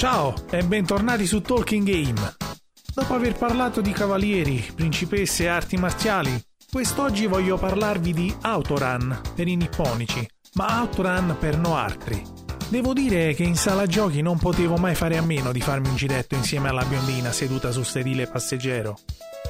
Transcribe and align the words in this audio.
Ciao 0.00 0.32
e 0.50 0.62
bentornati 0.62 1.26
su 1.26 1.42
Talking 1.42 1.86
Game. 1.86 2.36
Dopo 2.94 3.12
aver 3.12 3.34
parlato 3.34 3.82
di 3.82 3.92
cavalieri, 3.92 4.72
principesse 4.74 5.42
e 5.42 5.48
arti 5.48 5.76
marziali, 5.76 6.42
quest'oggi 6.72 7.26
voglio 7.26 7.58
parlarvi 7.58 8.14
di 8.14 8.34
Autorun 8.40 9.20
per 9.34 9.46
i 9.46 9.56
nipponici, 9.56 10.26
ma 10.54 10.68
Autorun 10.78 11.36
per 11.38 11.58
no 11.58 11.76
altri. 11.76 12.24
Devo 12.70 12.94
dire 12.94 13.34
che 13.34 13.42
in 13.42 13.56
sala 13.56 13.84
giochi 13.84 14.22
non 14.22 14.38
potevo 14.38 14.76
mai 14.76 14.94
fare 14.94 15.18
a 15.18 15.22
meno 15.22 15.52
di 15.52 15.60
farmi 15.60 15.88
un 15.88 15.96
giretto 15.96 16.34
insieme 16.34 16.70
alla 16.70 16.86
biondina 16.86 17.30
seduta 17.30 17.70
sul 17.70 17.84
sedile 17.84 18.26
passeggero. 18.26 19.00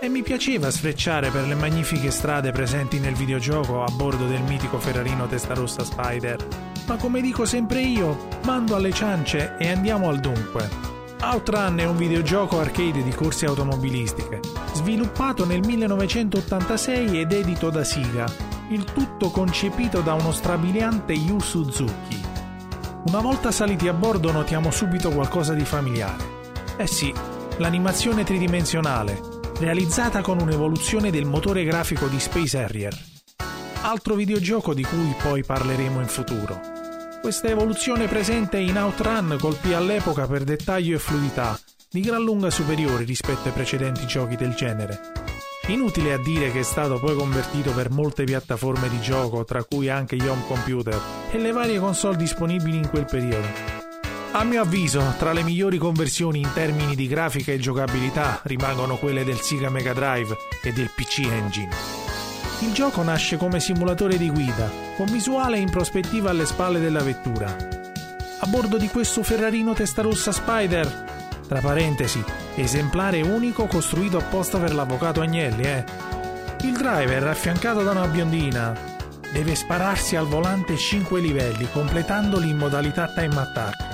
E 0.00 0.08
mi 0.08 0.22
piaceva 0.22 0.70
sfrecciare 0.70 1.30
per 1.30 1.44
le 1.48 1.56
magnifiche 1.56 2.12
strade 2.12 2.52
presenti 2.52 3.00
nel 3.00 3.14
videogioco 3.14 3.82
a 3.82 3.90
bordo 3.90 4.28
del 4.28 4.42
mitico 4.42 4.78
Ferrarino 4.78 5.26
Testarossa 5.26 5.82
Spider. 5.82 6.75
Ma 6.86 6.96
come 6.96 7.20
dico 7.20 7.44
sempre 7.44 7.80
io, 7.80 8.28
mando 8.44 8.76
alle 8.76 8.92
ciance 8.92 9.56
e 9.58 9.68
andiamo 9.68 10.08
al 10.08 10.20
dunque. 10.20 10.94
Outrun 11.20 11.78
è 11.78 11.84
un 11.84 11.96
videogioco 11.96 12.60
arcade 12.60 13.02
di 13.02 13.10
corse 13.10 13.46
automobilistiche, 13.46 14.40
sviluppato 14.74 15.44
nel 15.44 15.66
1986 15.66 17.18
ed 17.18 17.32
edito 17.32 17.70
da 17.70 17.82
Sega, 17.82 18.26
il 18.68 18.84
tutto 18.84 19.30
concepito 19.30 20.00
da 20.00 20.14
uno 20.14 20.30
strabiliante 20.30 21.12
Yu 21.14 21.40
Suzuki. 21.40 22.20
Una 23.06 23.20
volta 23.20 23.50
saliti 23.50 23.88
a 23.88 23.92
bordo 23.92 24.30
notiamo 24.30 24.70
subito 24.70 25.10
qualcosa 25.10 25.54
di 25.54 25.64
familiare. 25.64 26.34
Eh 26.76 26.86
sì, 26.86 27.12
l'animazione 27.56 28.22
tridimensionale, 28.22 29.20
realizzata 29.58 30.20
con 30.20 30.40
un'evoluzione 30.40 31.10
del 31.10 31.24
motore 31.24 31.64
grafico 31.64 32.06
di 32.06 32.20
Space 32.20 32.62
Harrier. 32.62 32.96
Altro 33.82 34.14
videogioco 34.14 34.74
di 34.74 34.84
cui 34.84 35.14
poi 35.22 35.42
parleremo 35.42 36.00
in 36.00 36.08
futuro. 36.08 36.75
Questa 37.26 37.48
evoluzione 37.48 38.06
presente 38.06 38.56
in 38.56 38.78
Outrun 38.78 39.36
colpì 39.40 39.72
all'epoca 39.72 40.28
per 40.28 40.44
dettaglio 40.44 40.94
e 40.94 41.00
fluidità, 41.00 41.58
di 41.90 42.00
gran 42.00 42.22
lunga 42.22 42.50
superiori 42.50 43.04
rispetto 43.04 43.48
ai 43.48 43.52
precedenti 43.52 44.06
giochi 44.06 44.36
del 44.36 44.54
genere. 44.54 45.00
Inutile 45.66 46.12
a 46.12 46.18
dire 46.18 46.52
che 46.52 46.60
è 46.60 46.62
stato 46.62 47.00
poi 47.00 47.16
convertito 47.16 47.72
per 47.72 47.90
molte 47.90 48.22
piattaforme 48.22 48.88
di 48.88 49.00
gioco, 49.00 49.44
tra 49.44 49.64
cui 49.64 49.88
anche 49.88 50.14
gli 50.14 50.24
home 50.24 50.44
computer 50.46 51.00
e 51.32 51.38
le 51.38 51.50
varie 51.50 51.80
console 51.80 52.16
disponibili 52.16 52.76
in 52.76 52.88
quel 52.88 53.06
periodo. 53.06 53.48
A 54.30 54.44
mio 54.44 54.62
avviso, 54.62 55.02
tra 55.18 55.32
le 55.32 55.42
migliori 55.42 55.78
conversioni 55.78 56.38
in 56.38 56.52
termini 56.54 56.94
di 56.94 57.08
grafica 57.08 57.50
e 57.50 57.58
giocabilità 57.58 58.40
rimangono 58.44 58.98
quelle 58.98 59.24
del 59.24 59.40
Sega 59.40 59.68
Mega 59.68 59.94
Drive 59.94 60.32
e 60.62 60.72
del 60.72 60.92
PC 60.94 61.26
Engine. 61.28 61.95
Il 62.60 62.72
gioco 62.72 63.02
nasce 63.02 63.36
come 63.36 63.60
simulatore 63.60 64.16
di 64.16 64.30
guida, 64.30 64.70
con 64.96 65.06
visuale 65.06 65.58
in 65.58 65.70
prospettiva 65.70 66.30
alle 66.30 66.46
spalle 66.46 66.80
della 66.80 67.02
vettura. 67.02 67.54
A 68.40 68.46
bordo 68.46 68.76
di 68.76 68.88
questo 68.88 69.22
Ferrarino 69.22 69.74
Testarossa 69.74 70.32
Spider, 70.32 71.04
tra 71.46 71.60
parentesi, 71.60 72.22
esemplare 72.54 73.20
unico 73.22 73.66
costruito 73.66 74.18
apposta 74.18 74.58
per 74.58 74.74
l'avvocato 74.74 75.20
Agnelli, 75.20 75.62
eh. 75.62 75.84
Il 76.62 76.72
driver, 76.72 77.26
affiancato 77.28 77.82
da 77.82 77.92
una 77.92 78.06
biondina, 78.06 78.74
deve 79.32 79.54
spararsi 79.54 80.16
al 80.16 80.26
volante 80.26 80.76
5 80.76 81.20
livelli, 81.20 81.68
completandoli 81.70 82.48
in 82.48 82.56
modalità 82.56 83.06
time 83.14 83.38
attack 83.38 83.86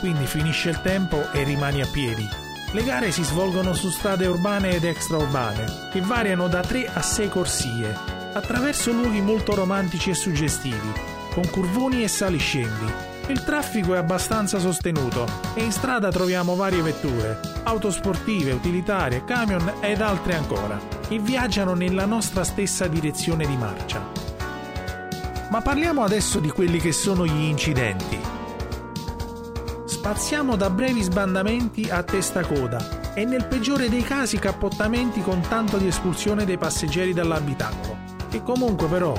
quindi 0.00 0.24
finisce 0.24 0.70
il 0.70 0.80
tempo 0.80 1.30
e 1.30 1.44
rimani 1.44 1.82
a 1.82 1.86
piedi. 1.86 2.39
Le 2.72 2.84
gare 2.84 3.10
si 3.10 3.24
svolgono 3.24 3.74
su 3.74 3.90
strade 3.90 4.28
urbane 4.28 4.70
ed 4.70 4.84
extraurbane, 4.84 5.88
che 5.90 6.00
variano 6.00 6.46
da 6.46 6.60
3 6.60 6.86
a 6.86 7.02
6 7.02 7.28
corsie, 7.28 7.92
attraverso 8.32 8.92
luoghi 8.92 9.20
molto 9.20 9.56
romantici 9.56 10.10
e 10.10 10.14
suggestivi, 10.14 10.92
con 11.32 11.50
curvoni 11.50 12.04
e 12.04 12.08
saliscendi. 12.08 12.92
Il 13.26 13.42
traffico 13.42 13.94
è 13.94 13.98
abbastanza 13.98 14.60
sostenuto 14.60 15.26
e 15.54 15.64
in 15.64 15.72
strada 15.72 16.10
troviamo 16.10 16.54
varie 16.54 16.80
vetture, 16.80 17.40
auto 17.64 17.90
sportive, 17.90 18.52
utilitarie, 18.52 19.24
camion 19.24 19.78
ed 19.80 20.00
altre 20.00 20.36
ancora, 20.36 20.78
che 21.08 21.18
viaggiano 21.18 21.74
nella 21.74 22.06
nostra 22.06 22.44
stessa 22.44 22.86
direzione 22.86 23.46
di 23.46 23.56
marcia. 23.56 24.00
Ma 25.48 25.60
parliamo 25.60 26.04
adesso 26.04 26.38
di 26.38 26.50
quelli 26.50 26.78
che 26.78 26.92
sono 26.92 27.26
gli 27.26 27.42
incidenti 27.42 28.29
spaziamo 30.00 30.56
da 30.56 30.70
brevi 30.70 31.02
sbandamenti 31.02 31.90
a 31.90 32.02
testa 32.02 32.40
coda 32.40 33.12
e 33.12 33.26
nel 33.26 33.44
peggiore 33.44 33.90
dei 33.90 34.00
casi 34.00 34.38
cappottamenti 34.38 35.20
con 35.20 35.42
tanto 35.42 35.76
di 35.76 35.88
espulsione 35.88 36.46
dei 36.46 36.56
passeggeri 36.56 37.12
dall'abitacolo. 37.12 37.98
E 38.30 38.42
comunque 38.42 38.86
però, 38.86 39.12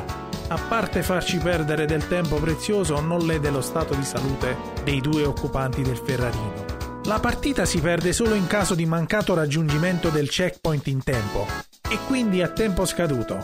a 0.47 0.57
parte 0.57 1.03
farci 1.03 1.37
perdere 1.37 1.85
del 1.85 2.07
tempo 2.07 2.37
prezioso, 2.37 2.99
non 2.99 3.27
lede 3.27 3.51
lo 3.51 3.61
stato 3.61 3.93
di 3.93 4.03
salute 4.03 4.57
dei 4.83 5.01
due 5.01 5.23
occupanti 5.23 5.83
del 5.83 6.01
Ferrarino. 6.03 6.65
La 7.03 7.19
partita 7.19 7.63
si 7.63 7.79
perde 7.79 8.11
solo 8.11 8.33
in 8.33 8.47
caso 8.47 8.73
di 8.73 8.87
mancato 8.87 9.35
raggiungimento 9.35 10.09
del 10.09 10.29
checkpoint 10.29 10.87
in 10.87 11.03
tempo 11.03 11.45
e 11.87 11.99
quindi 12.07 12.41
a 12.41 12.47
tempo 12.47 12.85
scaduto. 12.85 13.37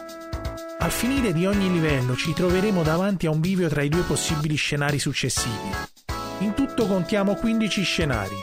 Al 0.80 0.92
finire 0.92 1.34
di 1.34 1.46
ogni 1.46 1.72
livello 1.72 2.16
ci 2.16 2.34
troveremo 2.34 2.81
davanti 2.81 3.28
a 3.28 3.30
un 3.30 3.40
bivio 3.40 3.70
tra 3.70 3.84
i 3.84 3.90
due 3.90 4.02
possibili 4.02 4.56
scenari 4.56 4.97
successivi. 4.97 5.97
In 6.40 6.53
tutto 6.53 6.86
contiamo 6.86 7.34
15 7.34 7.81
scenari. 7.81 8.36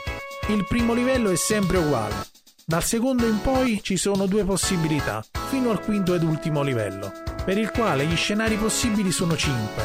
Il 0.49 0.65
primo 0.67 0.93
livello 0.93 1.31
è 1.31 1.37
sempre 1.37 1.77
uguale. 1.77 2.27
Dal 2.65 2.83
secondo 2.83 3.25
in 3.25 3.39
poi 3.39 3.79
ci 3.81 3.95
sono 3.95 4.25
due 4.25 4.43
possibilità, 4.43 5.23
fino 5.47 5.69
al 5.69 5.79
quinto 5.79 6.13
ed 6.13 6.23
ultimo 6.23 6.61
livello, 6.61 7.13
per 7.45 7.57
il 7.57 7.71
quale 7.71 8.05
gli 8.05 8.15
scenari 8.17 8.55
possibili 8.57 9.11
sono 9.11 9.37
5, 9.37 9.83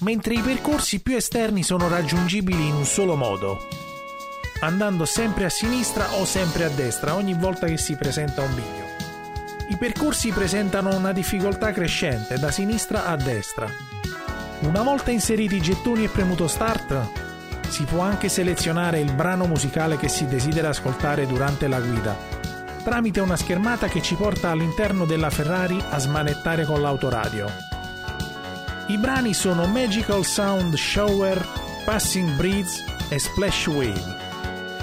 mentre 0.00 0.34
i 0.34 0.40
percorsi 0.40 1.02
più 1.02 1.16
esterni 1.16 1.62
sono 1.62 1.86
raggiungibili 1.88 2.68
in 2.68 2.74
un 2.76 2.86
solo 2.86 3.14
modo, 3.14 3.58
andando 4.60 5.04
sempre 5.04 5.44
a 5.44 5.50
sinistra 5.50 6.14
o 6.14 6.24
sempre 6.24 6.64
a 6.64 6.70
destra 6.70 7.14
ogni 7.14 7.34
volta 7.34 7.66
che 7.66 7.76
si 7.76 7.94
presenta 7.94 8.40
un 8.40 8.54
bivio. 8.54 8.86
I 9.68 9.76
percorsi 9.76 10.30
presentano 10.30 10.96
una 10.96 11.12
difficoltà 11.12 11.72
crescente 11.72 12.38
da 12.38 12.50
sinistra 12.50 13.04
a 13.04 13.16
destra. 13.16 13.68
Una 14.60 14.82
volta 14.82 15.10
inseriti 15.10 15.56
i 15.56 15.60
gettoni 15.60 16.04
e 16.04 16.08
premuto 16.08 16.46
start, 16.46 17.23
si 17.68 17.84
può 17.84 18.00
anche 18.00 18.28
selezionare 18.28 19.00
il 19.00 19.12
brano 19.12 19.46
musicale 19.46 19.96
che 19.96 20.08
si 20.08 20.26
desidera 20.26 20.68
ascoltare 20.68 21.26
durante 21.26 21.68
la 21.68 21.80
guida, 21.80 22.16
tramite 22.84 23.20
una 23.20 23.36
schermata 23.36 23.88
che 23.88 24.02
ci 24.02 24.14
porta 24.14 24.50
all'interno 24.50 25.04
della 25.06 25.30
Ferrari 25.30 25.82
a 25.90 25.98
smanettare 25.98 26.64
con 26.64 26.80
l'autoradio. 26.80 27.50
I 28.88 28.98
brani 28.98 29.32
sono 29.32 29.66
Magical 29.66 30.24
Sound 30.24 30.74
Shower, 30.74 31.42
Passing 31.84 32.36
Breeze 32.36 32.84
e 33.08 33.18
Splash 33.18 33.66
Wave. 33.68 34.22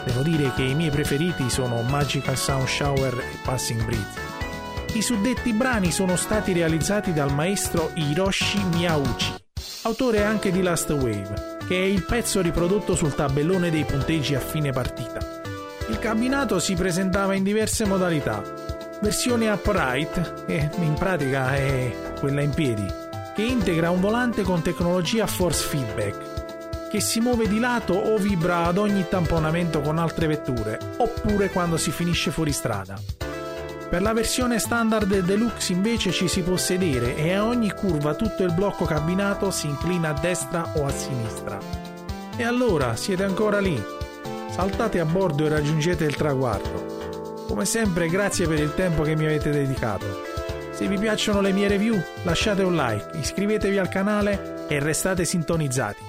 Devo 0.05 0.23
dire 0.23 0.51
che 0.55 0.63
i 0.63 0.73
miei 0.73 0.89
preferiti 0.89 1.49
sono 1.49 1.83
Magical 1.83 2.35
Sound 2.35 2.67
Shower 2.67 3.13
e 3.19 3.37
Passing 3.43 3.83
Breeze. 3.85 4.19
I 4.93 5.01
suddetti 5.01 5.53
brani 5.53 5.91
sono 5.91 6.15
stati 6.15 6.51
realizzati 6.51 7.13
dal 7.13 7.31
maestro 7.33 7.91
Hiroshi 7.93 8.61
Miyauchi, 8.73 9.33
autore 9.83 10.23
anche 10.23 10.51
di 10.51 10.61
Last 10.61 10.89
Wave 10.91 11.51
che 11.71 11.81
è 11.81 11.85
il 11.85 12.03
pezzo 12.03 12.41
riprodotto 12.41 12.95
sul 12.95 13.15
tabellone 13.15 13.69
dei 13.69 13.85
punteggi 13.85 14.35
a 14.35 14.41
fine 14.41 14.71
partita. 14.71 15.19
Il 15.87 15.99
cabinato 15.99 16.59
si 16.59 16.73
presentava 16.73 17.33
in 17.33 17.43
diverse 17.43 17.85
modalità. 17.85 18.43
Versione 18.99 19.49
upright, 19.49 20.43
che 20.47 20.69
in 20.79 20.95
pratica 20.95 21.55
è 21.55 21.95
quella 22.19 22.41
in 22.41 22.49
piedi, 22.49 22.85
che 23.33 23.43
integra 23.43 23.89
un 23.89 24.01
volante 24.01 24.41
con 24.43 24.61
tecnologia 24.61 25.25
force 25.27 25.65
feedback, 25.65 26.89
che 26.89 26.99
si 26.99 27.21
muove 27.21 27.47
di 27.47 27.59
lato 27.59 27.93
o 27.93 28.17
vibra 28.17 28.65
ad 28.65 28.77
ogni 28.77 29.05
tamponamento 29.07 29.79
con 29.79 29.97
altre 29.97 30.27
vetture, 30.27 30.77
oppure 30.97 31.51
quando 31.51 31.77
si 31.77 31.89
finisce 31.91 32.31
fuori 32.31 32.51
strada. 32.51 33.20
Per 33.91 34.01
la 34.01 34.13
versione 34.13 34.57
standard 34.57 35.19
deluxe 35.19 35.73
invece 35.73 36.11
ci 36.11 36.29
si 36.29 36.43
può 36.43 36.55
sedere 36.55 37.17
e 37.17 37.33
a 37.33 37.43
ogni 37.43 37.73
curva 37.73 38.13
tutto 38.13 38.41
il 38.43 38.53
blocco 38.53 38.85
cabinato 38.85 39.51
si 39.51 39.67
inclina 39.67 40.11
a 40.11 40.13
destra 40.13 40.65
o 40.77 40.85
a 40.85 40.89
sinistra. 40.89 41.59
E 42.37 42.41
allora 42.41 42.95
siete 42.95 43.25
ancora 43.25 43.59
lì? 43.59 43.77
Saltate 44.49 45.01
a 45.01 45.05
bordo 45.05 45.45
e 45.45 45.49
raggiungete 45.49 46.05
il 46.05 46.15
traguardo. 46.15 47.43
Come 47.49 47.65
sempre 47.65 48.07
grazie 48.07 48.47
per 48.47 48.59
il 48.59 48.73
tempo 48.75 49.01
che 49.03 49.17
mi 49.17 49.25
avete 49.25 49.49
dedicato. 49.49 50.05
Se 50.71 50.87
vi 50.87 50.97
piacciono 50.97 51.41
le 51.41 51.51
mie 51.51 51.67
review 51.67 52.01
lasciate 52.23 52.63
un 52.63 52.77
like, 52.77 53.17
iscrivetevi 53.17 53.77
al 53.77 53.89
canale 53.89 54.67
e 54.69 54.79
restate 54.79 55.25
sintonizzati. 55.25 56.01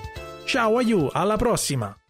Ciao 0.45 0.77
aiù, 0.77 1.09
alla 1.11 1.37
prossima! 1.37 2.02